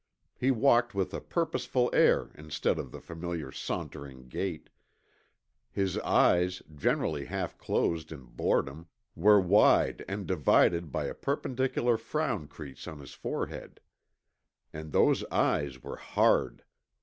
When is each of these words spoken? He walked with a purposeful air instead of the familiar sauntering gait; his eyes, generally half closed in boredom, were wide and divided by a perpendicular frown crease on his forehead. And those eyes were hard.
He 0.35 0.49
walked 0.49 0.95
with 0.95 1.13
a 1.13 1.21
purposeful 1.21 1.91
air 1.93 2.31
instead 2.33 2.79
of 2.79 2.91
the 2.91 2.99
familiar 2.99 3.51
sauntering 3.51 4.29
gait; 4.29 4.71
his 5.69 5.99
eyes, 5.99 6.63
generally 6.75 7.25
half 7.25 7.55
closed 7.59 8.11
in 8.11 8.23
boredom, 8.23 8.87
were 9.15 9.39
wide 9.39 10.03
and 10.07 10.25
divided 10.25 10.91
by 10.91 11.05
a 11.05 11.13
perpendicular 11.13 11.97
frown 11.97 12.47
crease 12.47 12.87
on 12.87 12.97
his 12.97 13.13
forehead. 13.13 13.79
And 14.73 14.91
those 14.91 15.23
eyes 15.25 15.83
were 15.83 15.97
hard. 15.97 16.63